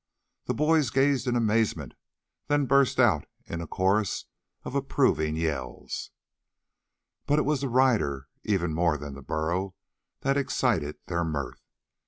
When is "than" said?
8.97-9.13